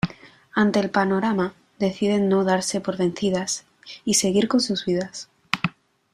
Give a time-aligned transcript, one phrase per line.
[0.55, 3.65] Ante el panorama deciden no darse por vencidas
[4.03, 5.29] y seguir con sus vidas.